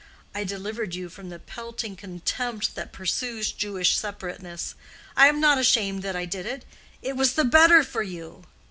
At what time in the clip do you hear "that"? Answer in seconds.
2.73-2.91, 6.01-6.15